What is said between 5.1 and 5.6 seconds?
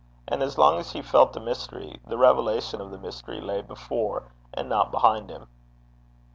him.